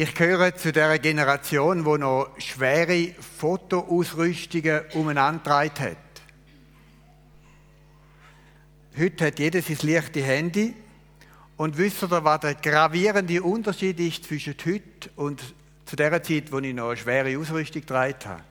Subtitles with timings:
[0.00, 5.96] Ich gehöre zu der Generation, wo noch schwere Fotoausrüstungen umeinander hat.
[8.96, 10.74] Heute hat jeder sein leichtes Handy.
[11.56, 15.42] Und wisst ihr, was der gravierende Unterschied ist zwischen heute und
[15.84, 18.42] zu der Zeit, wo ich noch eine schwere Ausrüstung getragen habe?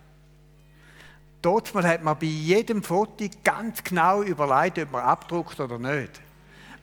[1.41, 6.11] Dort hat man bei jedem Foto ganz genau überlegt, ob man abdruckt oder nicht.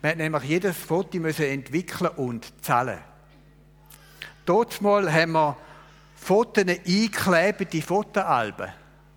[0.01, 3.01] Man hat nämlich jedes Foto müssen entwickeln und zählen.
[4.45, 5.57] Dort haben wir
[6.17, 8.73] Fotos eingeklebt in Fotoalben.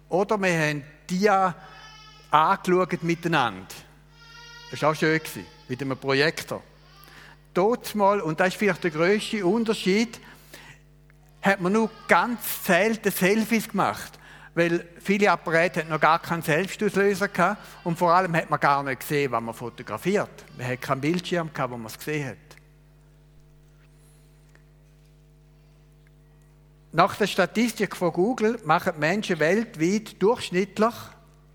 [0.10, 1.30] Oder wir haben die
[2.32, 3.68] angeschaut miteinander.
[4.72, 5.22] Das war auch schön,
[5.68, 6.62] mit einem Projektor.
[7.54, 10.20] Dort mal, und das ist vielleicht der grösste Unterschied,
[11.42, 14.18] hat man nur ganz selten Selfies gemacht
[14.58, 19.02] weil viele Apparate noch gar keinen Selbstauslöser gehabt und vor allem hat man gar nicht
[19.02, 20.32] gesehen, was man fotografiert.
[20.58, 22.47] Man hat keinen Bildschirm gehabt, wo man es gesehen hat.
[26.92, 30.94] Nach der Statistik von Google machen Menschen weltweit durchschnittlich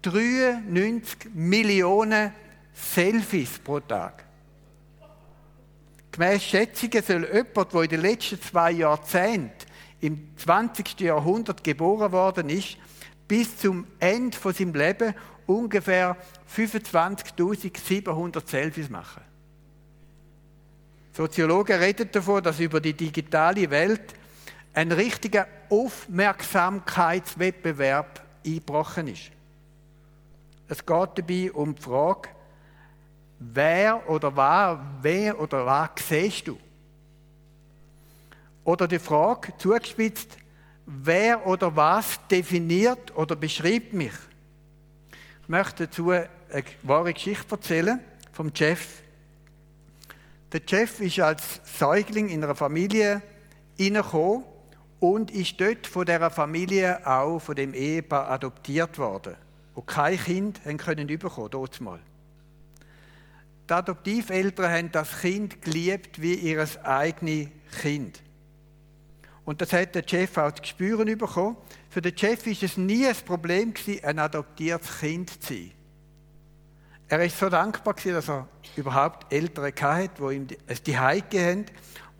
[0.03, 2.33] 93 Millionen
[2.73, 4.25] Selfies pro Tag.
[6.11, 9.67] Gemäss Schätzungen soll jemand, der in den letzten zwei Jahrzehnten
[10.01, 11.01] im 20.
[11.01, 12.77] Jahrhundert geboren worden ist,
[13.27, 15.15] bis zum Ende von seinem Leben
[15.47, 16.17] ungefähr
[16.55, 19.23] 25.700 Selfies machen.
[21.13, 24.15] Soziologen reden davon, dass über die digitale Welt
[24.75, 29.31] ein richtiger Aufmerksamkeitswettbewerb eingebrochen ist.
[30.69, 32.31] Es geht dabei um die Frage,
[33.39, 36.59] wer oder was, wer oder was siehst du?
[38.65, 40.39] Oder die Frage, zugespitzt,
[40.87, 44.15] wer oder was definiert oder beschreibt mich.
[45.43, 46.29] Ich möchte dazu eine
[46.83, 48.01] wahre Geschichte erzählen
[48.33, 49.03] vom Jeff.
[50.53, 53.23] Der Jeff ist als Säugling in einer Familie
[53.77, 54.45] hineingekommen
[55.03, 59.35] und ist dort von dieser Familie auch von dem Ehepaar adoptiert worden,
[59.75, 61.99] wo kein Kind können bekommen, dort mal.
[63.69, 67.49] Die Adoptiveltern haben das Kind geliebt wie ihr eigenes
[67.81, 68.23] Kind.
[69.45, 71.57] Und das hat der Chef auch zu spüren bekommen.
[71.91, 75.73] Für den Chef war es nie ein Problem, ein adoptiertes Kind zu sein.
[77.09, 78.47] Er war so dankbar, dass er
[78.77, 81.65] überhaupt Eltern hatte, die ihm Zuhause gegeben haben,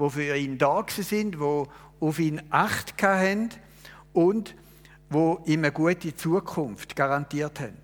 [0.01, 1.65] die für ihn da sind, die
[2.03, 3.51] auf ihn Acht hatten
[4.13, 4.55] und
[5.11, 7.79] die ihm eine gute Zukunft garantiert haben.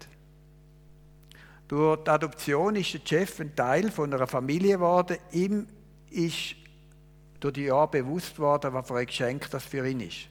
[1.68, 5.18] Durch die Adoption ist der Chef ein Teil von einer Familie geworden.
[5.32, 5.68] Ihm
[6.10, 6.56] ist
[7.38, 10.28] durch die Jahre bewusst worden, was für ein Geschenk das für ihn ist.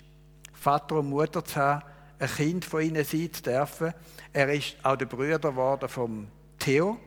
[0.53, 1.83] Vater und Mutter zu haben,
[2.19, 3.93] ein Kind von ihnen sein zu dürfen.
[4.33, 6.27] Er ist auch der Bruder geworden vom
[6.57, 6.97] Theo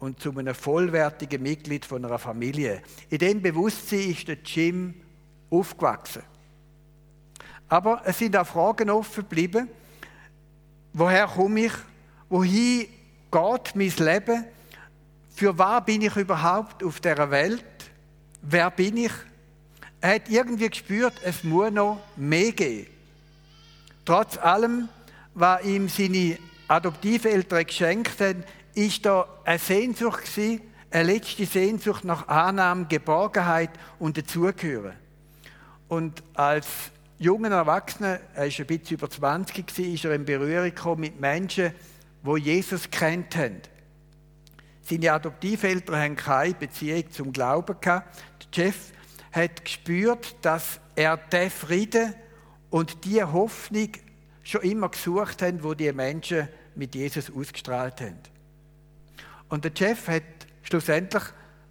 [0.00, 2.82] und zu einem vollwertigen Mitglied von einer Familie.
[3.10, 4.94] In dem Bewusstsein ist der Jim
[5.52, 6.22] aufgewachsen.
[7.68, 9.68] Aber es sind auch Fragen offen geblieben.
[10.92, 11.72] Woher komme ich?
[12.28, 12.86] Wohin
[13.30, 14.44] geht mein Leben?
[15.34, 17.64] Für was bin ich überhaupt auf der Welt?
[18.42, 19.12] wer bin ich?
[20.00, 22.88] Er hat irgendwie gespürt, es muss noch mehr geben.
[24.04, 24.88] Trotz allem,
[25.32, 28.42] was ihm seine Adoptiveltern geschenkt haben,
[28.74, 30.24] ist da eine Sehnsucht
[30.90, 34.92] eine letzte Sehnsucht nach Annahme, Geborgenheit und Dazugehören.
[35.92, 40.64] Und als junger Erwachsener, er ist ein bisschen über 20 gewesen, ist er in Berührung
[40.64, 41.74] gekommen mit Menschen,
[42.22, 43.60] die Jesus kennt haben.
[44.80, 48.24] Seine Adoptiveltern haben keine Beziehung zum Glauben gehabt.
[48.54, 48.90] Jeff
[49.32, 52.14] hat gespürt, dass er den Frieden
[52.70, 53.90] und die Hoffnung
[54.44, 58.18] schon immer gesucht hat, wo die Menschen mit Jesus ausgestrahlt haben.
[59.50, 60.22] Und der Jeff hat
[60.62, 61.24] schlussendlich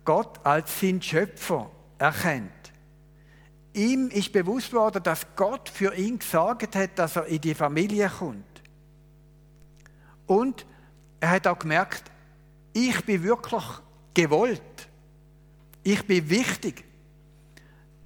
[0.05, 2.60] Gott als sein Schöpfer erkannt.
[3.73, 8.09] Ihm ist bewusst worden, dass Gott für ihn gesagt hat, dass er in die Familie
[8.09, 8.45] kommt.
[10.27, 10.65] Und
[11.19, 12.11] er hat auch gemerkt,
[12.73, 13.63] ich bin wirklich
[14.13, 14.61] gewollt.
[15.83, 16.83] Ich bin wichtig.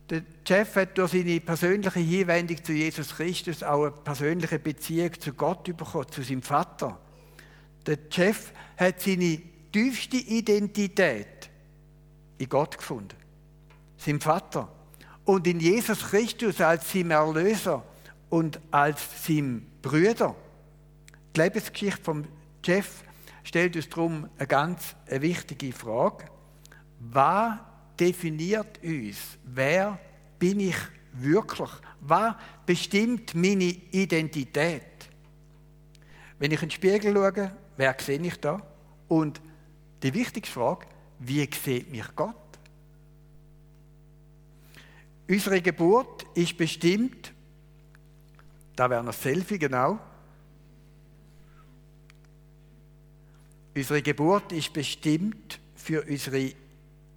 [0.10, 5.34] Der Jeff hat durch seine persönliche Hinwendung zu Jesus Christus auch eine persönliche Beziehung zu
[5.34, 7.00] Gott bekommen, zu seinem Vater.
[7.88, 9.42] Der Jeff hat seine
[9.72, 11.50] tiefste Identität
[12.38, 13.18] in Gott gefunden,
[13.98, 14.72] seinem Vater.
[15.26, 17.84] Und in Jesus Christus als seinem Erlöser
[18.30, 20.36] und als seinem Brüder.
[21.36, 22.28] Die Lebensgeschichte von
[22.64, 23.04] Jeff
[23.44, 26.26] stellt uns darum eine ganz wichtige Frage.
[27.00, 27.58] Was
[28.00, 29.18] definiert uns?
[29.44, 30.00] Wer
[30.40, 30.78] bin ich
[31.14, 31.70] wirklich?
[32.02, 32.36] Was
[32.66, 34.84] bestimmt meine Identität?
[36.38, 38.62] Wenn ich in den Spiegel schaue, wer sehe ich da?
[39.08, 39.42] Und
[40.04, 40.86] die wichtigste Frage,
[41.20, 42.36] wie sieht mich Gott?
[45.28, 47.34] Unsere Geburt ist bestimmt,
[48.76, 50.00] da wäre ein Selfie genau.
[53.76, 56.52] Unsere Geburt ist bestimmt für unsere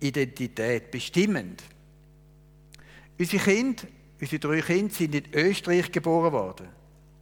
[0.00, 1.62] Identität, bestimmend.
[3.18, 3.84] Unsere Kinder,
[4.20, 6.68] unsere drei Kinder sind in Österreich geboren worden.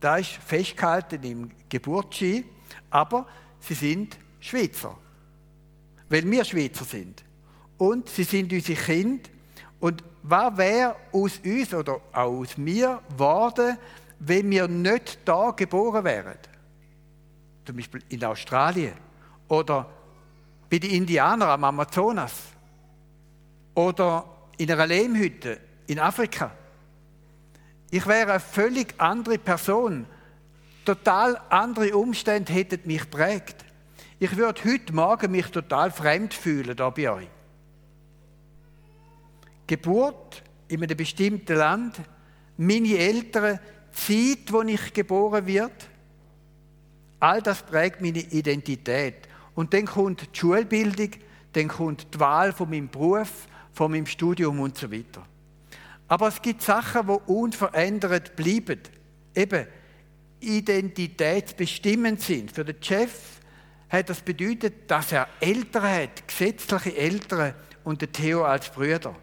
[0.00, 2.44] Da ist festgehalten im Geburtsschein,
[2.90, 3.26] aber
[3.60, 4.96] sie sind Schweizer.
[6.08, 7.24] Weil wir Schweizer sind.
[7.78, 9.28] Und sie sind unsere Kinder.
[9.80, 13.78] Und was wäre aus uns oder auch aus mir geworden,
[14.18, 16.38] wenn wir nicht da geboren wären?
[17.64, 18.94] Zum Beispiel in Australien
[19.48, 19.88] oder
[20.68, 22.32] bei den Indianern am Amazonas
[23.74, 24.24] oder
[24.56, 26.50] in einer Lehmhütte in Afrika.
[27.90, 30.06] Ich wäre eine völlig andere Person.
[30.84, 33.64] Total andere Umstände hätten mich prägt.
[34.18, 37.28] Ich würde heute Morgen mich total fremd fühlen da bei euch.
[39.66, 42.00] Geburt in einem bestimmten Land,
[42.56, 43.58] meine Eltern,
[44.08, 45.88] die Zeit, wo ich geboren wird,
[47.20, 49.28] all das prägt meine Identität.
[49.54, 51.10] Und dann kommt die Schulbildung,
[51.52, 55.26] dann kommt die Wahl von meinem Beruf, von meinem Studium und so weiter.
[56.08, 58.80] Aber es gibt Sachen, die unverändert bleiben.
[59.34, 59.66] Eben
[60.40, 62.52] identitätsbestimmend sind.
[62.52, 63.40] Für den Chef
[63.88, 67.54] hat das bedeutet, dass er Eltern hat, gesetzliche Eltern
[67.84, 69.14] und den Theo als Brüder.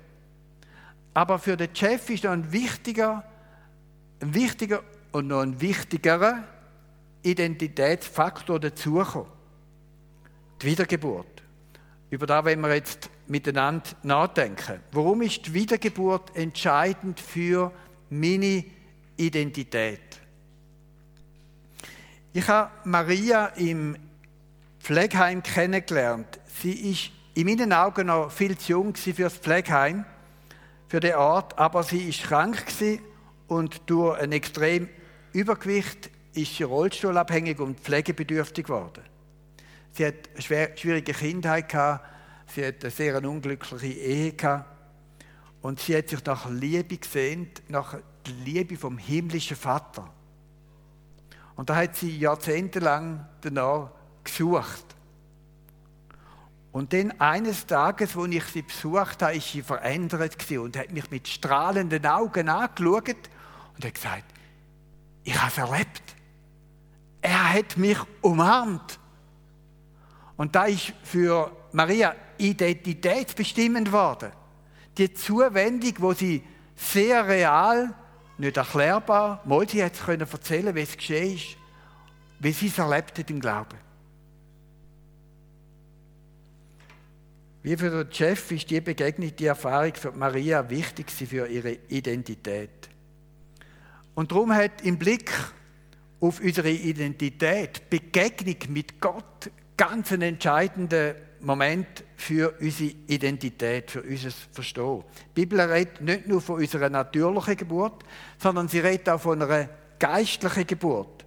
[1.13, 3.24] Aber für den Chef ist noch ein wichtiger,
[4.19, 6.44] ein wichtiger und noch ein wichtigerer
[7.21, 9.31] Identitätsfaktor dazugekommen.
[10.62, 11.44] Die Wiedergeburt.
[12.10, 14.80] Über da wollen wir jetzt miteinander nachdenken.
[14.92, 17.71] Warum ist die Wiedergeburt entscheidend für
[18.10, 18.65] meine
[19.18, 20.00] Identität?
[22.33, 23.95] Ich habe Maria im
[24.80, 26.39] Pflegeheim kennengelernt.
[26.48, 30.06] Sie ist in meinen Augen noch viel zu jung für das Pflegeheim,
[30.94, 32.68] für den Ort, aber sie ist krank
[33.48, 34.88] und durch ein extrem
[35.31, 39.01] Übergewicht ist sie rollstuhlabhängig und pflegebedürftig geworden.
[39.94, 42.06] Sie hat eine schwierige Kindheit gehabt,
[42.45, 44.68] sie hat eine sehr unglückliche Ehe gehabt
[45.63, 47.94] und sie hat sich nach Liebe gesehnt, nach
[48.28, 50.07] der Liebe vom himmlischen Vater.
[51.56, 53.89] Und da hat sie jahrzehntelang danach
[54.24, 54.93] gesucht.
[56.74, 61.10] Und dann eines Tages, wo ich sie besucht habe, ist sie verändert und hat mich
[61.12, 63.30] mit strahlenden Augen angeschaut
[63.75, 64.25] und hat gesagt,
[65.24, 66.16] ich habe es erlebt.
[67.22, 69.00] Er hat mich umarmt.
[70.36, 74.31] Und da ist für Maria identitätsbestimmend geworden.
[74.98, 76.44] Die Zuwendung, wo sie
[76.75, 77.94] sehr real,
[78.40, 81.56] nicht erklärbar, mal sie hat es erzählen, wie es geschehen ist,
[82.40, 83.78] wie sie es erlebt hat im Glauben.
[87.63, 92.89] Wie für den Chef ist die Begegnung, die Erfahrung für Maria wichtig für ihre Identität.
[94.15, 95.31] Und darum hat im Blick
[96.19, 104.31] auf unsere Identität Begegnung mit Gott ganz ein entscheidender Moment für unsere Identität, für unser
[104.51, 105.04] Verstehen.
[105.30, 108.04] Die Bibel redet nicht nur von unserer natürlichen Geburt,
[108.39, 109.69] sondern sie redet auch von einer
[110.00, 111.24] geistlichen Geburt.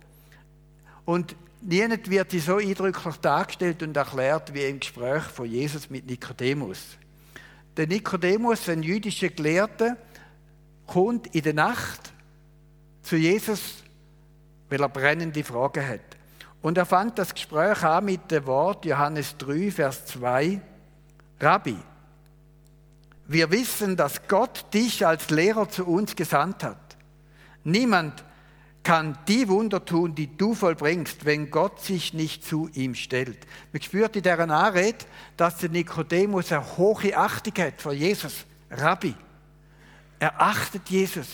[1.07, 6.07] Und niemand wird sie so eindrücklich dargestellt und erklärt wie im Gespräch von Jesus mit
[6.07, 6.97] Nikodemus.
[7.77, 9.97] Der Nikodemus, ein jüdischer Gelehrter,
[10.87, 12.13] kommt in der Nacht
[13.03, 13.83] zu Jesus,
[14.69, 16.17] weil er brennende Fragen hat.
[16.63, 20.61] Und er fand das Gespräch an mit dem Wort Johannes 3, Vers 2,
[21.39, 21.77] Rabbi,
[23.29, 26.97] wir wissen, dass Gott dich als Lehrer zu uns gesandt hat.
[27.65, 28.25] Niemand
[28.87, 33.37] kann die Wunder tun, die du vollbringst, wenn Gott sich nicht zu ihm stellt.
[33.73, 35.05] Man spürt in dieser Anrede,
[35.37, 39.13] dass der Nikodemus eine hohe Achtung hat vor Jesus, Rabbi.
[40.21, 41.27] Er achtet Jesus.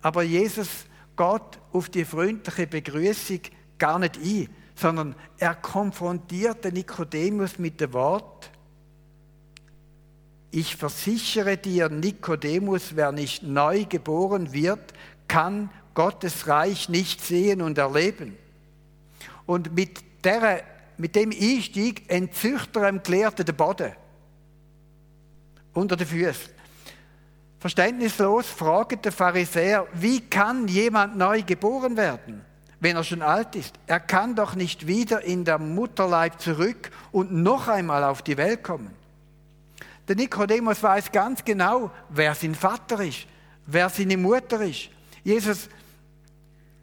[0.00, 3.40] Aber Jesus geht auf die freundliche Begrüßung
[3.76, 8.50] gar nicht ein, sondern er konfrontiert den Nikodemus mit dem Wort,
[10.50, 14.94] ich versichere dir, Nikodemus, wer nicht neu geboren wird,
[15.28, 18.36] kann Gottes Reich nicht sehen und erleben.
[19.46, 20.62] Und mit, der,
[20.96, 23.92] mit dem Einstieg entzücht er Gelehrten den Boden
[25.72, 26.52] unter den Füßen.
[27.58, 32.44] Verständnislos fragt der Pharisäer, wie kann jemand neu geboren werden?
[32.84, 33.74] wenn er schon alt ist.
[33.86, 38.62] Er kann doch nicht wieder in der Mutterleib zurück und noch einmal auf die Welt
[38.62, 38.90] kommen.
[40.06, 43.26] Der Nikodemus weiß ganz genau, wer sein Vater ist,
[43.64, 44.90] wer seine Mutter ist.
[45.22, 45.70] Jesus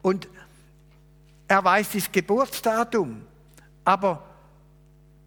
[0.02, 0.28] und
[1.48, 3.24] er weiß das Geburtsdatum,
[3.84, 4.24] aber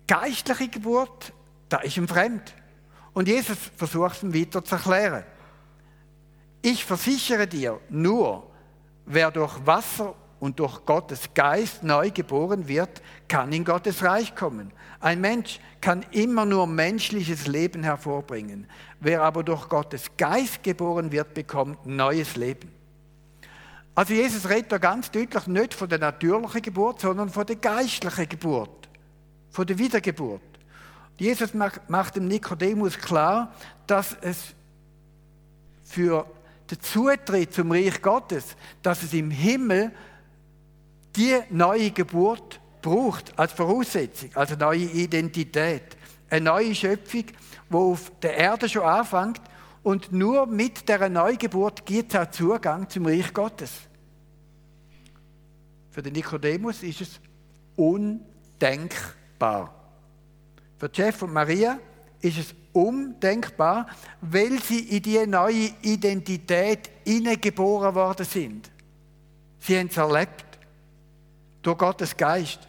[0.06, 1.32] geistliche Geburt,
[1.68, 2.54] da ist ihm fremd.
[3.12, 5.24] Und Jesus versucht es ihm weiter zu erklären.
[6.62, 8.50] Ich versichere dir, nur
[9.06, 14.72] wer durch Wasser und durch Gottes Geist neu geboren wird, kann in Gottes Reich kommen.
[15.00, 18.66] Ein Mensch kann immer nur menschliches Leben hervorbringen.
[19.00, 22.72] Wer aber durch Gottes Geist geboren wird, bekommt neues Leben.
[23.94, 28.28] Also Jesus redet da ganz deutlich nicht von der natürlichen Geburt, sondern von der geistlichen
[28.28, 28.88] Geburt,
[29.50, 30.42] von der Wiedergeburt.
[31.16, 33.54] Jesus macht dem Nikodemus klar,
[33.86, 34.54] dass es
[35.84, 36.26] für
[36.70, 39.92] den Zutritt zum Reich Gottes, dass es im Himmel
[41.14, 45.96] die neue Geburt braucht als Voraussetzung, also neue Identität,
[46.28, 49.40] eine neue Schöpfung, die auf der Erde schon anfängt
[49.84, 53.70] und nur mit der Neugeburt gibt es auch Zugang zum Reich Gottes.
[55.90, 57.20] Für den Nikodemus ist es
[57.76, 59.72] undenkbar.
[60.78, 61.78] Für Jeff und Maria
[62.20, 63.86] ist es undenkbar,
[64.22, 68.70] weil sie in diese neue Identität hineingeboren worden sind.
[69.60, 70.46] Sie haben es erlebt.
[71.62, 72.60] Durch Gottes Geist.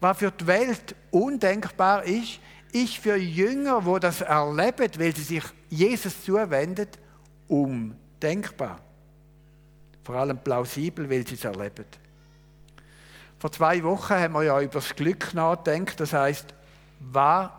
[0.00, 2.38] Was für die Welt undenkbar ist,
[2.72, 6.88] ist für Jünger, wo das erleben, weil sie sich Jesus zuwenden,
[7.48, 8.78] undenkbar.
[10.04, 11.86] Vor allem plausibel, weil sie es erleben.
[13.38, 15.98] Vor zwei Wochen haben wir ja über das Glück nachgedacht.
[15.98, 16.52] Das heißt,
[17.00, 17.50] was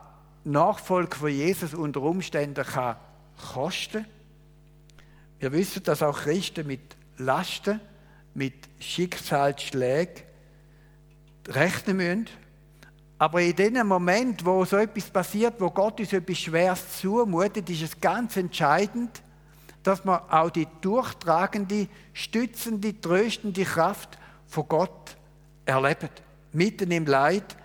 [0.44, 2.98] Nachfolge von Jesus unter Umständen kann
[3.52, 4.06] kosten.
[5.40, 7.82] Wir wissen, dass auch Christen mit Lasten,
[8.36, 10.24] mit Schicksalsschlägen
[11.48, 12.30] rechnen müssen.
[13.18, 17.84] Aber in dem Moment, wo so etwas passiert, wo Gott uns etwas Schweres zumutet, ist
[17.84, 19.22] es ganz entscheidend,
[19.84, 24.18] dass man auch die durchtragende, stützende, tröstende Kraft
[24.48, 25.16] von Gott
[25.66, 26.22] erlebt.
[26.52, 27.56] Mitten im Leid,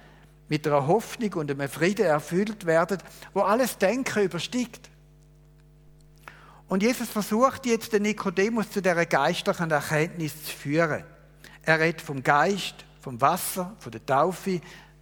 [0.49, 2.99] mit einer Hoffnung und einem Frieden erfüllt werden,
[3.35, 4.89] wo alles Denken übersteigt.
[6.69, 11.05] Und Jesus versucht jetzt den Nikodemus zu der geistlichen Erkenntnis zu führen.
[11.63, 14.61] Er redet vom Geist, vom Wasser, von der Taufe.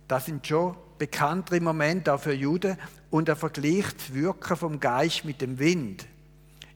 [0.08, 2.76] Das sind schon bekanntere Momente auch für Juden.
[3.10, 6.06] Und er vergleicht das Wirken vom Geist mit dem Wind.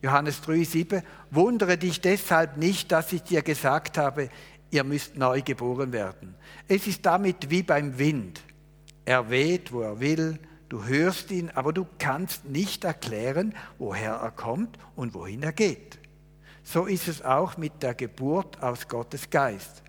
[0.03, 4.31] Johannes 3,7 Wundere dich deshalb nicht, dass ich dir gesagt habe,
[4.71, 6.35] ihr müsst neu geboren werden.
[6.69, 8.41] Es ist damit wie beim Wind.
[9.05, 14.31] Er weht, wo er will, du hörst ihn, aber du kannst nicht erklären, woher er
[14.31, 15.99] kommt und wohin er geht.
[16.63, 19.83] So ist es auch mit der Geburt aus Gottes Geist.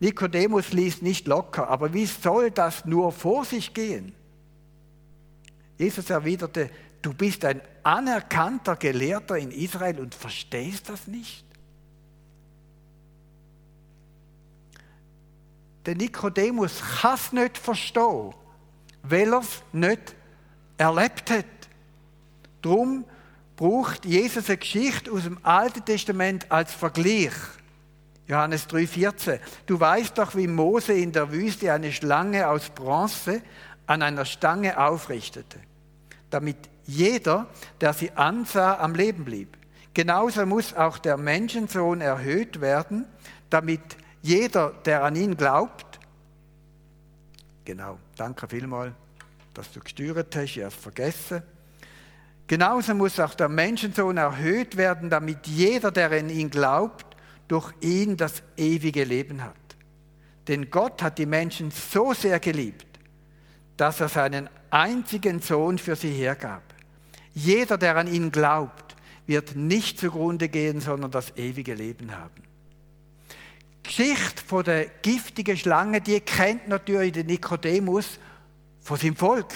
[0.00, 4.14] Nikodemus liest nicht locker, aber wie soll das nur vor sich gehen?
[5.78, 6.70] Jesus erwiderte,
[7.02, 11.44] du bist ein anerkannter Gelehrter in Israel und verstehst das nicht?
[15.86, 18.34] der Nikodemus kann es nicht verstehen,
[19.02, 20.14] weil er es nicht
[20.76, 21.44] erlebt hat.
[22.62, 23.04] Darum
[23.56, 27.32] braucht Jesus eine Geschichte aus dem Alten Testament als Vergleich.
[28.30, 29.40] Johannes 3,14.
[29.66, 33.42] Du weißt doch, wie Mose in der Wüste eine Schlange aus Bronze
[33.88, 35.58] an einer Stange aufrichtete,
[36.30, 36.56] damit
[36.86, 37.48] jeder,
[37.80, 39.58] der sie ansah, am Leben blieb.
[39.94, 43.06] Genauso muss auch der Menschensohn erhöht werden,
[43.50, 43.80] damit
[44.22, 45.98] jeder, der an ihn glaubt,
[47.64, 48.92] genau, danke vielmals,
[49.54, 51.42] dass du gesteuert hast, ich habe es vergessen.
[52.46, 57.09] Genauso muss auch der Menschensohn erhöht werden, damit jeder, der an ihn glaubt,
[57.50, 59.56] durch ihn das ewige Leben hat.
[60.46, 62.86] Denn Gott hat die Menschen so sehr geliebt,
[63.76, 66.62] dass er seinen einzigen Sohn für sie hergab.
[67.34, 68.94] Jeder, der an ihn glaubt,
[69.26, 72.42] wird nicht zugrunde gehen, sondern das ewige Leben haben.
[73.82, 78.20] Geschichte von der giftigen Schlange, die kennt natürlich der Nikodemus
[78.80, 79.52] von seinem Volk.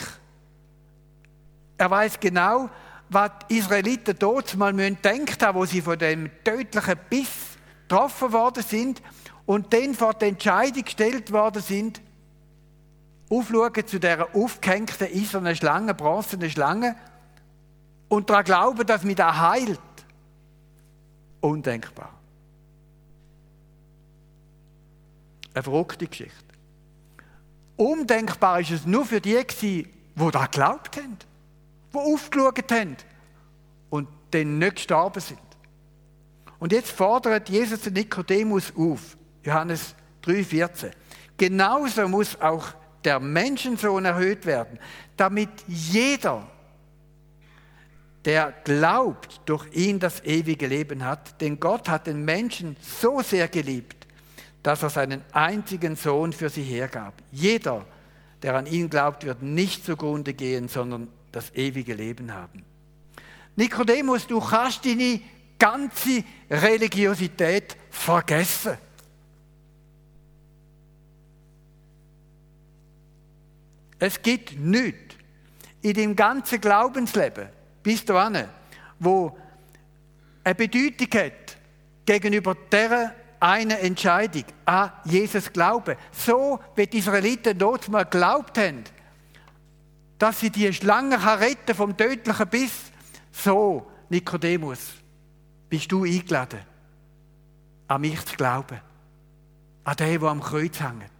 [1.79, 2.71] Er weiß genau,
[3.09, 7.53] was die Israeliten dort mal denkt haben, wo sie von dem tödlichen Biss
[7.95, 9.01] getroffen worden sind
[9.47, 12.01] und dann vor die Entscheidung gestellt worden sind,
[13.31, 16.97] aufschauen zu dieser aufgehängten eisernen Schlange, bronzenen Schlange
[18.09, 19.81] und daran glauben, dass mich das heilt.
[21.41, 22.11] Undenkbar.
[25.53, 26.35] Eine verrückte Geschichte.
[27.77, 29.87] Undenkbar ist es nur für die, die
[30.17, 31.17] da geglaubt haben,
[31.93, 32.97] die aufgeschaut haben
[33.91, 35.44] und dann nicht gestorben sind.
[36.64, 39.94] Und jetzt fordert Jesus den Nikodemus auf, Johannes
[40.25, 40.92] 3,14.
[41.37, 42.68] Genauso muss auch
[43.04, 44.78] der Menschensohn erhöht werden,
[45.18, 46.49] damit jeder,
[48.25, 51.38] der glaubt, durch ihn das ewige Leben hat.
[51.42, 54.06] Denn Gott hat den Menschen so sehr geliebt,
[54.62, 57.12] dass er seinen einzigen Sohn für sie hergab.
[57.30, 57.85] Jeder,
[58.42, 62.64] der an ihn glaubt, wird nicht zugrunde gehen, sondern das ewige Leben haben.
[63.54, 65.21] Nikodemus, du kannst deine
[65.64, 68.76] ganze Religiosität vergessen.
[73.99, 75.14] Es gibt nichts
[75.80, 77.49] in deinem ganzen Glaubensleben
[77.83, 78.44] bis dahin,
[78.99, 79.35] wo
[80.42, 81.56] eine Bedeutung hat
[82.04, 85.97] gegenüber dieser eine Entscheidung an Jesus glauben.
[86.12, 88.85] So wie die Israeliten dort mal geglaubt haben,
[90.18, 92.92] dass sie die Schlange retten vom tödlichen Biss.
[93.33, 95.03] So, Nikodemus,
[95.75, 96.61] bist du eingeladen,
[97.88, 98.81] an mich zu glauben.
[99.83, 101.11] An den, der am Kreuz hängt.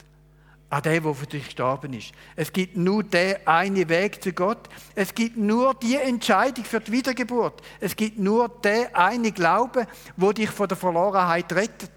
[0.71, 2.13] An den, der für dich gestorben ist.
[2.37, 4.69] Es gibt nur den einen Weg zu Gott.
[4.95, 7.63] Es gibt nur die Entscheidung für die Wiedergeburt.
[7.81, 11.91] Es gibt nur den einen Glauben, wo dich von der Verlorenheit rettet.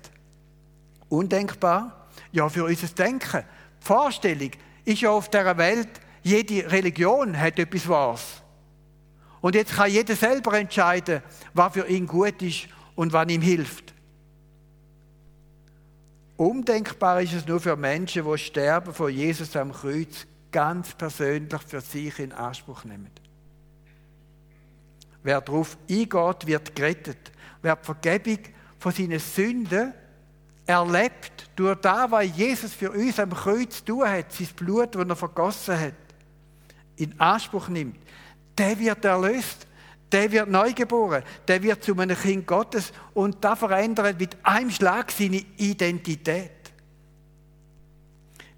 [1.10, 2.08] Undenkbar?
[2.32, 3.44] Ja, für unser Denken.
[3.80, 4.50] Die Vorstellung
[4.84, 5.90] ist ja auf dieser Welt,
[6.24, 8.42] jede Religion hat etwas Wahres.
[9.42, 11.22] Und jetzt kann jeder selber entscheiden,
[11.54, 13.94] was für ihn gut ist und was ihm hilft.
[16.38, 21.82] Undenkbar ist es nur für Menschen, die sterben von Jesus am Kreuz, ganz persönlich für
[21.82, 23.12] sich in Anspruch nehmen.
[25.24, 27.32] Wer darauf eingeht, wird gerettet.
[27.62, 28.40] Wer die Vergebung
[28.80, 29.94] von seinen Sünden
[30.66, 35.16] erlebt, durch das, was Jesus für uns am Kreuz tun hat, sein Blut, das er
[35.16, 35.94] vergossen hat,
[36.98, 37.98] in Anspruch nimmt,
[38.58, 39.68] der wird erlöst,
[40.12, 45.12] der wird neugeboren, der wird zu einem Kind Gottes und da verändert mit einem Schlag
[45.12, 46.52] seine Identität.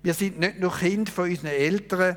[0.01, 2.15] Wir sind nicht nur Kind von unseren Eltern.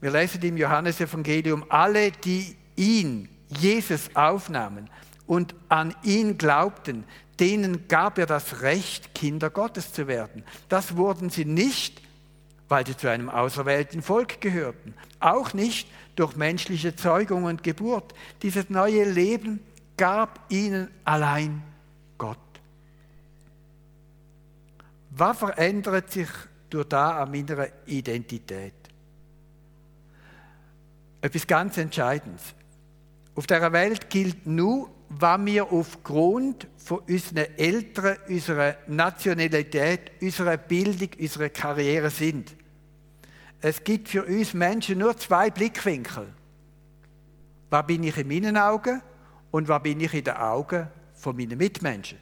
[0.00, 4.90] Wir lesen im Johannesevangelium, alle, die ihn, Jesus, aufnahmen
[5.26, 7.04] und an ihn glaubten,
[7.38, 10.44] denen gab er das Recht, Kinder Gottes zu werden.
[10.68, 12.01] Das wurden sie nicht,
[12.72, 15.86] weil sie zu einem auserwählten Volk gehörten, auch nicht
[16.16, 18.14] durch menschliche Zeugung und Geburt.
[18.40, 19.60] Dieses neue Leben
[19.98, 21.62] gab ihnen allein
[22.16, 22.38] Gott.
[25.10, 26.30] Was verändert sich
[26.70, 28.72] durch da an meiner Identität?
[31.20, 32.54] Etwas ganz Entscheidendes.
[33.34, 41.10] Auf der Welt gilt nur, was wir aufgrund von unseren Eltern, unserer Nationalität, unserer Bildung,
[41.20, 42.56] unserer Karriere sind.
[43.64, 46.34] Es gibt für uns Menschen nur zwei Blickwinkel.
[47.70, 49.00] Was bin ich in meinen Augen
[49.52, 52.18] und was bin ich in den Augen von meinen Mitmenschen?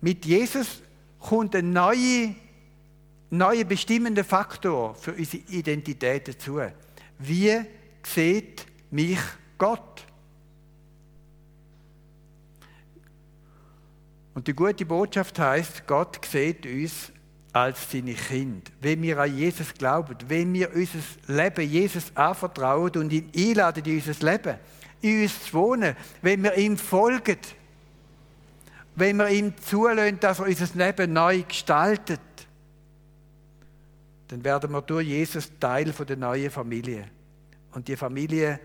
[0.00, 0.82] Mit Jesus
[1.20, 2.34] kommt ein neuer,
[3.28, 6.60] neuer bestimmender Faktor für unsere Identität dazu.
[7.18, 7.60] Wie
[8.02, 9.20] sieht mich
[9.58, 10.06] Gott?
[14.32, 17.12] Und die gute Botschaft heißt, Gott sieht uns
[17.54, 18.72] als seine Kind.
[18.80, 23.96] Wenn wir an Jesus glauben, wenn wir unser Leben Jesus anvertrauen und ihn einladen in
[23.96, 24.58] unser Leben,
[25.00, 27.38] in uns zu wohnen, wenn wir ihm folgen,
[28.96, 32.20] wenn wir ihm zulassen, dass er unser Leben neu gestaltet,
[34.26, 37.08] dann werden wir durch Jesus Teil der neuen Familie.
[37.70, 38.58] Und die Familie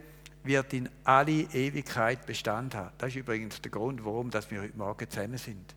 [0.43, 2.89] wird in alle Ewigkeit Bestand haben.
[2.97, 5.75] Das ist übrigens der Grund, warum wir heute Morgen zusammen sind.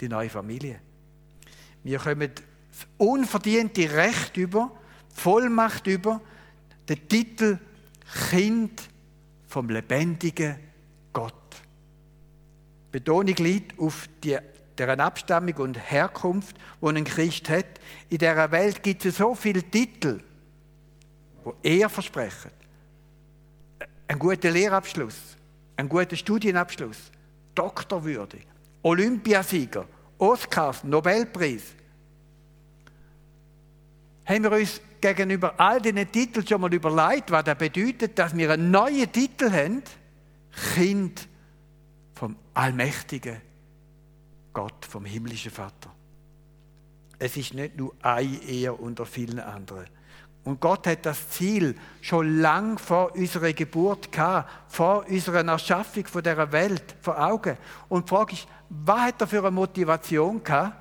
[0.00, 0.80] Die neue Familie.
[1.84, 2.30] Wir kommen
[2.98, 4.72] unverdiente Recht über,
[5.14, 6.20] Vollmacht über,
[6.88, 7.58] den Titel
[8.30, 8.88] Kind
[9.46, 10.56] vom lebendigen
[11.12, 11.32] Gott.
[12.90, 14.38] Betonung liegt auf die,
[14.78, 17.66] deren Abstammung und Herkunft, die ein Christ hat.
[18.08, 20.20] In dieser Welt gibt es so viele Titel,
[21.64, 22.50] die er versprechen.
[24.08, 25.36] Ein guter Lehrabschluss,
[25.76, 27.10] ein guter Studienabschluss,
[27.54, 28.38] Doktorwürde,
[28.82, 29.86] Olympiasieger,
[30.24, 31.62] Oscars, Nobelpreis.
[34.24, 38.50] Haben wir uns gegenüber all diesen Titeln schon mal überlegt, was das bedeutet, dass wir
[38.50, 39.82] einen neuen Titel haben?
[40.74, 41.28] Kind
[42.14, 43.40] vom allmächtigen
[44.52, 45.92] Gott, vom himmlischen Vater.
[47.18, 49.86] Es ist nicht nur ein Ehe unter vielen anderen.
[50.44, 56.22] Und Gott hat das Ziel schon lang vor unserer Geburt gehabt, vor unserer Erschaffung von
[56.22, 57.56] dieser Welt vor Augen.
[57.88, 58.46] Und die Frage ist,
[58.82, 60.76] was hat er für eine Motivation gehabt,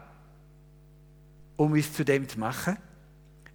[1.56, 2.78] um uns zu dem zu machen?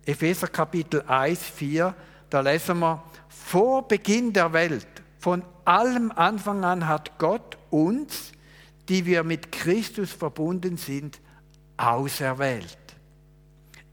[0.05, 1.95] Epheser Kapitel 1, 4,
[2.31, 4.87] da lesen wir, vor Beginn der Welt,
[5.19, 8.33] von allem Anfang an hat Gott uns,
[8.89, 11.21] die wir mit Christus verbunden sind,
[11.77, 12.79] auserwählt.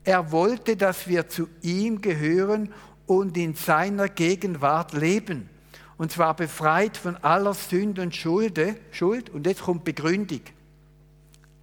[0.03, 2.71] Er wollte, dass wir zu ihm gehören
[3.07, 5.49] und in seiner Gegenwart leben.
[5.97, 8.59] Und zwar befreit von aller Sünde und Schuld.
[8.91, 9.29] Schuld.
[9.29, 10.41] Und jetzt kommt Begründung.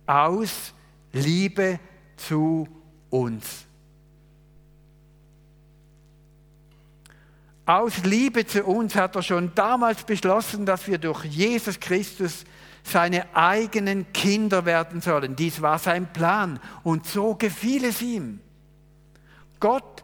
[0.06, 0.72] Aus
[1.12, 1.78] Liebe
[2.16, 2.66] zu
[3.10, 3.66] uns.
[7.64, 12.44] Aus Liebe zu uns hat er schon damals beschlossen, dass wir durch Jesus Christus
[12.82, 15.36] seine eigenen Kinder werden sollen.
[15.36, 18.40] Dies war sein Plan und so gefiel es ihm.
[19.60, 20.02] Gott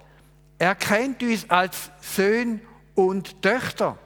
[0.59, 2.61] erkennt uns als Söhne
[2.95, 3.99] und Töchter.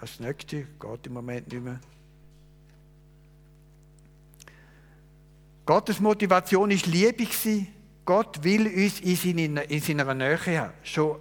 [0.00, 1.80] Das nächste geht im Moment nicht mehr.
[5.66, 7.26] Gottes Motivation ist Liebe
[8.04, 10.72] Gott will uns in seiner Nähe haben.
[10.82, 11.18] Schon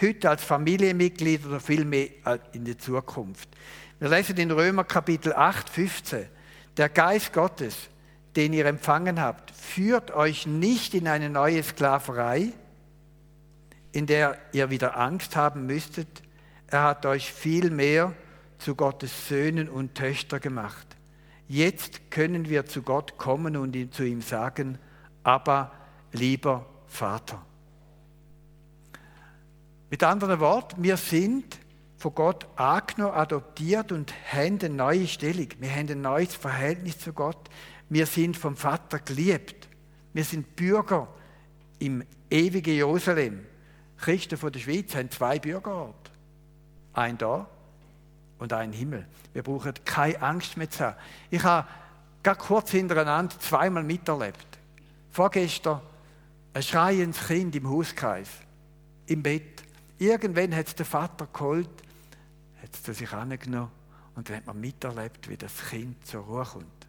[0.00, 2.08] heute als Familienmitglied oder vielmehr
[2.52, 3.48] in der Zukunft.
[4.00, 6.26] Wir lesen in Römer Kapitel 8, 15.
[6.76, 7.76] Der Geist Gottes,
[8.34, 12.52] den ihr empfangen habt, führt euch nicht in eine neue Sklaverei,
[13.92, 16.22] in der ihr wieder Angst haben müsstet.
[16.70, 18.14] Er hat euch vielmehr
[18.58, 20.86] zu Gottes Söhnen und Töchter gemacht.
[21.48, 24.78] Jetzt können wir zu Gott kommen und zu ihm sagen,
[25.24, 25.72] aber
[26.12, 27.44] lieber Vater.
[29.90, 31.58] Mit anderen Worten, wir sind
[31.96, 35.48] von Gott angenommen, adoptiert und haben eine neue Stellung.
[35.58, 37.50] Wir haben ein neues Verhältnis zu Gott.
[37.88, 39.68] Wir sind vom Vater geliebt.
[40.12, 41.08] Wir sind Bürger
[41.80, 43.44] im ewigen Jerusalem.
[43.98, 45.99] Christen von der Schweiz haben zwei Bürgerorte.
[47.00, 47.46] Ein da
[48.38, 49.06] und ein Himmel.
[49.32, 50.96] Wir brauchen keine Angst mehr zu haben.
[51.30, 51.66] Ich habe
[52.22, 54.58] gerade kurz hintereinander zweimal miterlebt.
[55.10, 55.80] Vorgestern
[56.52, 58.28] ein schreiendes Kind im Hauskreis,
[59.06, 59.62] im Bett.
[59.98, 61.70] Irgendwann hat es der Vater geholt,
[62.62, 63.70] hat es sich angenommen
[64.14, 66.86] und dann hat man miterlebt, wie das Kind zur Ruhe kommt.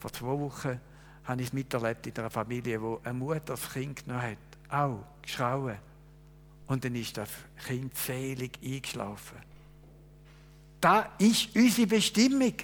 [0.00, 0.80] Vor zwei Wochen
[1.22, 5.04] habe ich es miterlebt in einer Familie, wo eine Mutter das Kind genommen hat, auch
[5.22, 5.76] geschrauen.
[6.68, 7.30] Und dann ist das
[7.66, 9.38] Kind selig eingeschlafen.
[10.80, 12.54] Da ist unsere Bestimmung.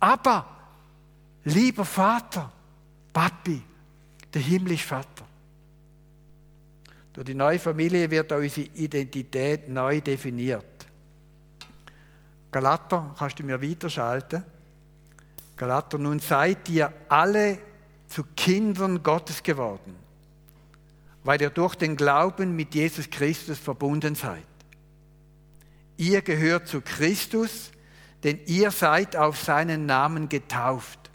[0.00, 0.46] Aber,
[1.44, 2.50] lieber Vater,
[3.12, 3.62] Papi,
[4.32, 5.26] der himmlische Vater.
[7.12, 10.64] Durch die neue Familie wird auch unsere Identität neu definiert.
[12.50, 14.44] Galater, kannst du mir weiterschalten?
[15.56, 17.58] Galater, nun seid ihr alle
[18.08, 19.94] zu Kindern Gottes geworden,
[21.24, 24.46] weil ihr durch den Glauben mit Jesus Christus verbunden seid.
[25.96, 27.70] Ihr gehört zu Christus,
[28.24, 31.10] denn ihr seid auf seinen Namen getauft.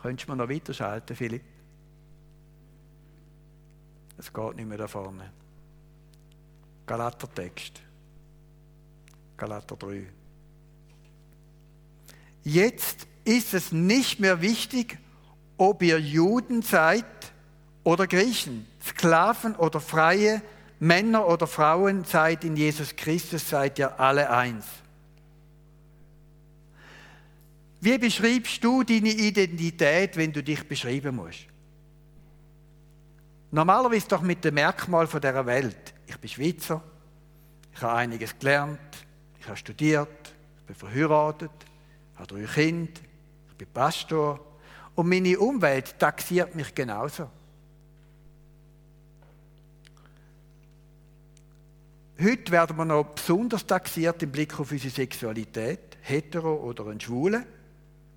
[0.00, 1.42] Könntest du mir noch weiterschalten, Philipp?
[4.16, 5.30] Es geht nicht mehr da vorne.
[6.86, 7.80] Galatertext.
[9.36, 10.06] Galater 3.
[12.42, 14.98] Jetzt ist es nicht mehr wichtig,
[15.56, 17.04] ob ihr Juden seid
[17.88, 20.42] oder Griechen, Sklaven oder Freie,
[20.78, 24.66] Männer oder Frauen seid in Jesus Christus, seid ihr alle eins.
[27.80, 31.46] Wie beschreibst du deine Identität, wenn du dich beschreiben musst?
[33.52, 35.94] Normalerweise doch mit dem Merkmal von dieser Welt.
[36.06, 36.82] Ich bin Schweizer,
[37.74, 38.78] ich habe einiges gelernt,
[39.40, 41.52] ich habe studiert, ich bin verheiratet,
[42.12, 43.00] ich habe drei Kinder,
[43.48, 44.44] ich bin Pastor
[44.94, 47.30] und meine Umwelt taxiert mich genauso.
[52.20, 57.46] Heute werden wir noch besonders taxiert im Blick auf unsere Sexualität, hetero oder ein Schwule.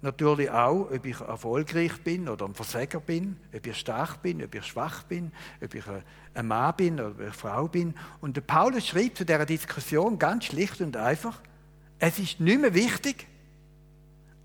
[0.02, 4.56] Natürlich auch, ob ich erfolgreich bin oder ein Versäger bin, ob ich stark bin, ob
[4.56, 5.32] ich schwach bin,
[5.64, 5.84] ob ich
[6.34, 7.94] ein Mann bin oder eine Frau bin.
[8.22, 11.40] Und der Paulus schreibt zu dieser Diskussion ganz schlicht und einfach,
[12.00, 13.28] es ist nicht mehr wichtig,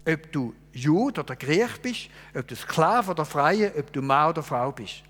[0.06, 4.42] ob du Jude oder Griech bist, ob du Sklave oder Freie, ob du Mann oder
[4.42, 5.02] Frau bist.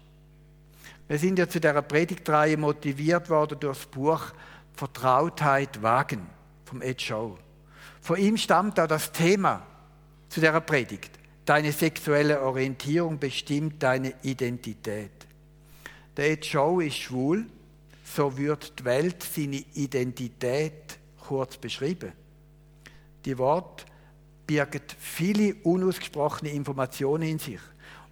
[1.09, 4.33] Wir sind ja zu dieser Predigtreihe motiviert worden durch das Buch
[4.75, 6.27] Vertrautheit wagen
[6.65, 7.39] vom Ed Show.
[8.01, 9.65] Von ihm stammt auch das Thema
[10.29, 11.11] zu der Predigt.
[11.45, 15.13] Deine sexuelle Orientierung bestimmt deine Identität.
[16.17, 17.47] Der Ed Show ist schwul,
[18.05, 22.13] so wird die Welt seine Identität kurz beschrieben.
[23.25, 23.87] Die Wort
[24.47, 27.61] birgt viele unausgesprochene Informationen in sich.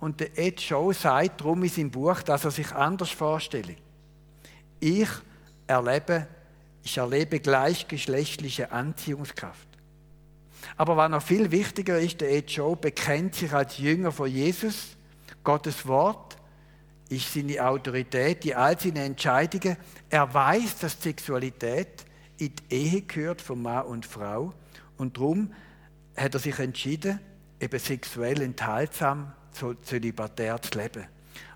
[0.04, 3.74] Und der Ed Show sagt darum in seinem Buch, dass er sich anders vorstelle.
[4.78, 5.08] Ich
[5.66, 6.26] erlebe,
[6.82, 9.66] ich erlebe gleichgeschlechtliche Anziehungskraft.
[10.76, 14.88] Aber was noch viel wichtiger ist, der Ed Joe bekennt sich als Jünger von Jesus.
[15.42, 16.36] Gottes Wort
[17.08, 19.78] ist seine Autorität, die all seine Entscheidungen.
[20.10, 22.04] Er weiß, dass Sexualität
[22.36, 24.52] in die Ehe gehört von Mann und Frau.
[24.98, 25.54] Und darum
[26.14, 27.20] hat er sich entschieden,
[27.58, 29.32] eben sexuell enthaltsam,
[29.82, 31.06] zölibatär zu leben.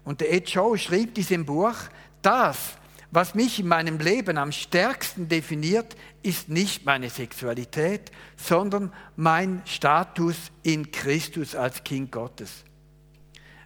[0.04, 1.74] Und der Ed Joe schreibt in diesem Buch,
[2.22, 2.78] das,
[3.10, 10.36] was mich in meinem Leben am stärksten definiert, ist nicht meine Sexualität, sondern mein Status
[10.62, 12.64] in Christus als Kind Gottes.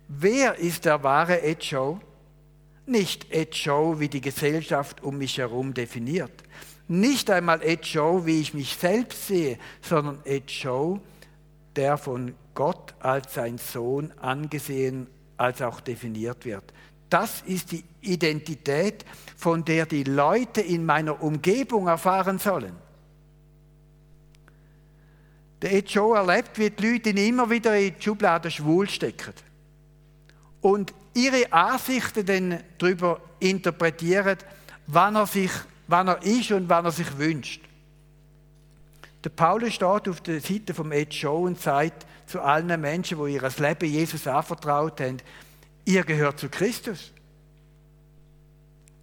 [0.08, 2.00] Wer ist der wahre Ed Show?
[2.86, 6.32] Nicht Ed Show, wie die Gesellschaft um mich herum definiert.
[6.86, 11.00] Nicht einmal Ed Show, wie ich mich selbst sehe, sondern Ed Show,
[11.74, 16.64] der von Gott als sein Sohn angesehen als auch definiert wird.
[17.08, 19.04] Das ist die Identität,
[19.36, 22.74] von der die Leute in meiner Umgebung erfahren sollen.
[25.60, 29.34] Der Ed Show erlebt, wie die Leute ihn immer wieder in die Schublade schwul stecken.
[30.60, 34.38] Und ihre Ansichten dann darüber interpretieren,
[34.86, 35.50] wann er, sich,
[35.86, 37.62] wann er ist und wann er sich wünscht.
[39.24, 43.34] Der Paulus steht auf der Seite vom Ed Show und sagt zu allen Menschen, die
[43.34, 45.18] ihr Leben Jesus anvertraut haben,
[45.84, 47.12] ihr gehört zu Christus.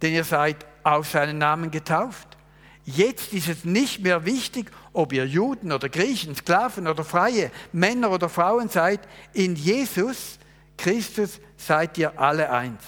[0.02, 2.36] Denn ihr seid auf seinen Namen getauft.
[2.84, 8.10] Jetzt ist es nicht mehr wichtig, ob ihr Juden oder Griechen, Sklaven oder Freie, Männer
[8.10, 9.00] oder Frauen seid.
[9.32, 10.38] In Jesus
[10.76, 12.82] Christus seid ihr alle eins.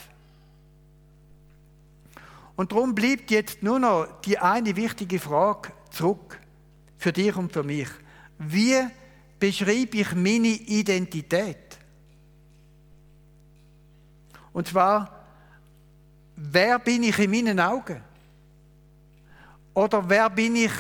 [2.57, 6.42] Und darum bleibt jetzt nur noch die eine wichtige Frage zurück
[7.03, 7.89] für dich und für mich.
[8.39, 8.79] Wie
[9.39, 11.79] beschreibe ich meine Identität?
[14.53, 15.27] Und zwar,
[16.37, 18.01] wer bin ich in meinen Augen?
[19.75, 20.73] Oder wer bin ich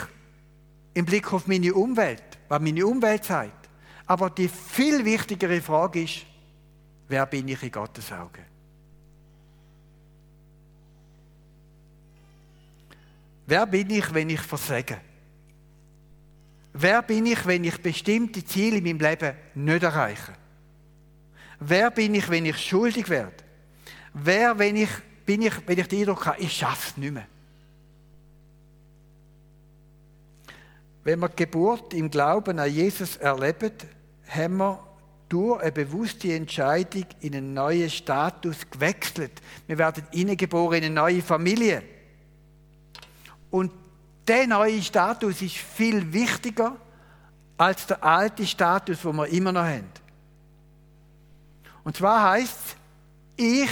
[0.94, 3.68] im Blick auf meine Umwelt, was meine Umwelt sagt?
[4.06, 6.26] Aber die viel wichtigere Frage ist,
[7.08, 8.44] wer bin ich in Gottes Augen?
[13.46, 15.00] Wer bin ich, wenn ich versage?
[16.72, 20.32] Wer bin ich, wenn ich bestimmte Ziele in meinem Leben nicht erreiche?
[21.60, 23.34] Wer bin ich, wenn ich schuldig werde?
[24.14, 24.90] Wer wenn ich,
[25.26, 27.26] bin ich, wenn ich den Eindruck habe, ich schaffe es nicht mehr?
[31.04, 33.72] Wenn wir die Geburt im Glauben an Jesus erleben,
[34.28, 34.82] haben wir
[35.28, 39.32] durch eine bewusste Entscheidung in einen neuen Status gewechselt.
[39.66, 41.82] Wir werden hineingeboren in eine neue Familie.
[43.50, 43.72] Und
[44.26, 46.76] der neue Status ist viel wichtiger
[47.56, 49.90] als der alte Status, den wir immer noch haben.
[51.84, 52.76] Und zwar heißt es,
[53.36, 53.70] ich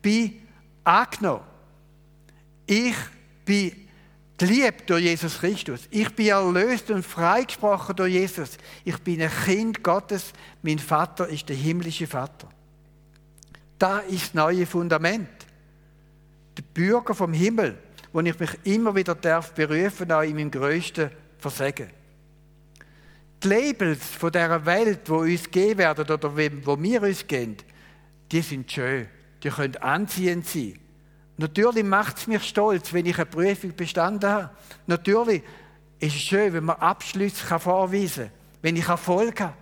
[0.00, 0.42] bin
[0.82, 1.44] angenommen.
[2.66, 2.94] Ich
[3.44, 3.88] bin
[4.38, 5.80] geliebt durch Jesus Christus.
[5.90, 8.56] Ich bin erlöst und freigesprochen durch Jesus.
[8.84, 10.32] Ich bin ein Kind Gottes.
[10.62, 12.48] Mein Vater ist der himmlische Vater.
[13.78, 15.28] Da ist das neue Fundament.
[16.56, 17.78] Der Bürger vom Himmel
[18.14, 21.90] wo ich mich immer wieder darf berufen, auch in meinem größten Versagen.
[23.42, 27.56] Die Labels von dieser Welt, wo uns geben werden oder wo wir uns geben,
[28.30, 29.08] die sind schön.
[29.42, 30.78] Die können anziehend sein.
[31.38, 34.50] Natürlich macht es mich stolz, wenn ich eine Prüfung bestanden habe.
[34.86, 35.42] Natürlich
[35.98, 39.54] ist es schön, wenn man Abschlüsse vorweisen kann, wenn ich Erfolg habe,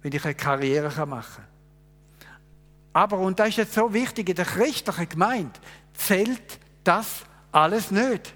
[0.00, 2.28] wenn ich eine Karriere machen kann.
[2.94, 5.60] Aber, und das ist jetzt so wichtig, in der christlichen Gemeinde
[5.92, 8.34] zählt das alles nicht.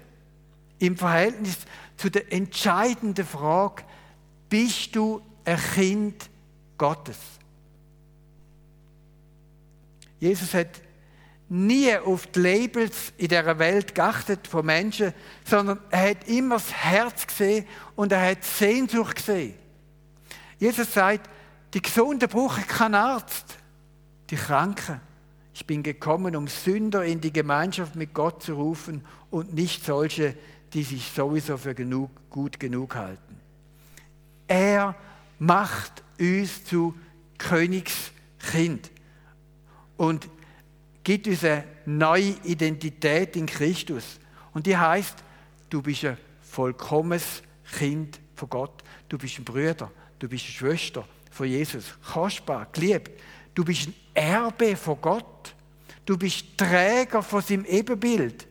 [0.79, 1.57] Im Verhältnis
[1.97, 3.83] zu der entscheidenden Frage,
[4.49, 6.29] bist du ein Kind
[6.77, 7.17] Gottes?
[10.19, 10.81] Jesus hat
[11.49, 15.13] nie auf die Labels in dieser Welt geachtet von Menschen,
[15.45, 19.55] sondern er hat immer das Herz gesehen und er hat Sehnsucht gesehen.
[20.59, 21.29] Jesus sagt,
[21.73, 23.57] die Gesunden brauchen keinen Arzt,
[24.29, 24.99] die Kranken.
[25.59, 30.35] Ich bin gekommen, um Sünder in die Gemeinschaft mit Gott zu rufen und nicht solche,
[30.71, 33.39] die sich sowieso für genug, gut genug halten.
[34.47, 34.95] Er
[35.39, 36.93] macht uns zu
[37.39, 38.91] Königskind
[39.97, 40.29] und
[41.03, 44.19] gibt uns eine neue Identität in Christus.
[44.53, 45.15] Und die heißt,
[45.71, 47.41] du bist ein vollkommenes
[47.79, 48.83] Kind von Gott.
[49.09, 51.95] Du bist ein Bruder, du bist eine Schwester von Jesus.
[52.13, 53.19] Kostbar, geliebt.
[53.57, 55.55] Du bist ein Erbe von Gott.
[56.05, 58.45] Du bist Träger von seinem Ebenbild.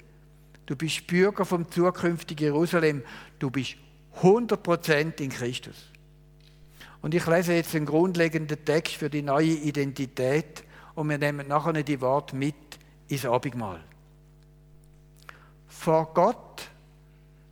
[0.66, 3.04] Du bist Bürger vom zukünftigen Jerusalem.
[3.38, 3.76] Du bist
[4.20, 5.76] 100% in Christus.
[7.02, 10.64] Und ich lese jetzt einen grundlegenden Text für die neue Identität
[10.96, 12.56] und wir nehmen nachher die Worte mit
[13.06, 13.84] ins Abendmahl.
[15.68, 16.68] Vor Gott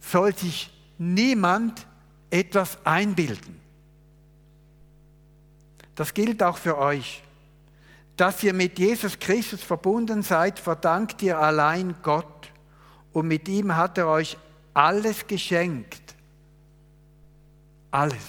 [0.00, 1.86] soll sich niemand
[2.30, 3.60] etwas einbilden.
[5.94, 7.22] Das gilt auch für euch
[8.16, 12.52] dass ihr mit Jesus Christus verbunden seid, verdankt ihr allein Gott.
[13.12, 14.36] Und mit ihm hat er euch
[14.72, 16.14] alles geschenkt.
[17.90, 18.24] Alles.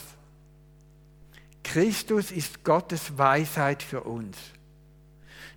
[1.64, 4.38] Christus ist Gottes Weisheit für uns.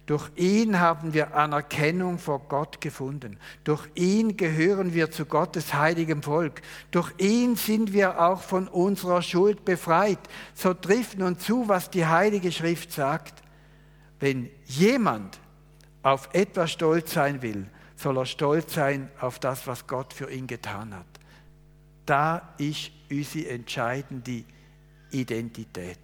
[0.06, 3.36] Durch ihn haben wir Anerkennung vor Gott gefunden.
[3.64, 6.62] Durch ihn gehören wir zu Gottes heiligem Volk.
[6.90, 10.18] Durch ihn sind wir auch von unserer Schuld befreit.
[10.54, 13.42] So trifft nun zu, was die Heilige Schrift sagt.
[14.20, 15.38] Wenn jemand
[16.02, 20.46] auf etwas stolz sein will, soll er stolz sein auf das, was Gott für ihn
[20.46, 21.06] getan hat.
[22.06, 24.44] Da ist unsere entscheidende
[25.10, 25.98] Identität.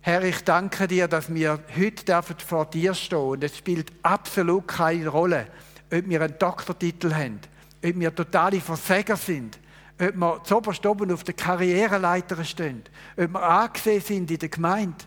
[0.00, 5.08] Herr, ich danke dir, dass wir heute vor dir stehen und es spielt absolut keine
[5.08, 5.48] Rolle,
[5.92, 7.40] ob wir einen Doktortitel haben,
[7.84, 9.58] ob wir totale Versäger sind,
[10.00, 12.84] ob wir zuoberst oben auf der Karriereleiter stehen,
[13.16, 15.04] ob wir angesehen sind in der Gemeinde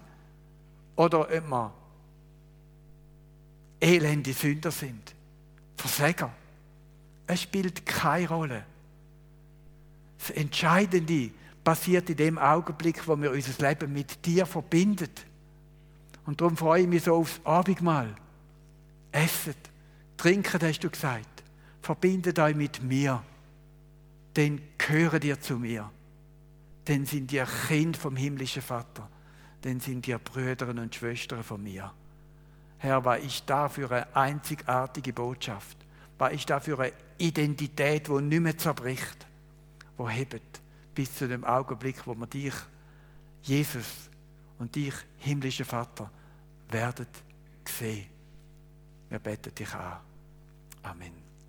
[0.99, 1.73] oder ob wir
[3.79, 5.15] elende Sünder sind.
[5.77, 6.29] Versäger.
[7.25, 8.65] Es spielt keine Rolle.
[10.17, 11.31] Das Entscheidende
[11.63, 15.09] passiert in dem Augenblick, wo wir unser Leben mit dir verbinden.
[16.25, 18.13] Und darum freue ich mich so aufs Abendmahl.
[19.13, 19.55] Esset,
[20.17, 21.43] trinket, hast du gesagt.
[21.81, 23.23] Verbindet euch mit mir.
[24.35, 25.89] Denn gehören dir zu mir.
[26.89, 29.09] Denn sind ihr Kind vom himmlischen Vater.
[29.63, 31.91] Denn sind ihr Brüder und Schwestern von mir.
[32.77, 35.77] Herr, was ist da für eine einzigartige Botschaft?
[36.17, 39.25] Was ist da für eine Identität, die nicht mehr zerbricht,
[39.97, 40.61] die hebt
[40.95, 42.53] bis zu dem Augenblick, wo wir dich,
[43.43, 44.09] Jesus
[44.57, 46.09] und dich, himmlischer Vater,
[46.69, 47.09] werdet
[47.65, 48.07] sehen.
[49.09, 49.97] Wir beten dich an.
[50.83, 51.28] Amen.